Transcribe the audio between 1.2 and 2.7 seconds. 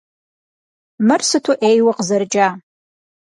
сыту ӏейуэ къызэрыкӏа!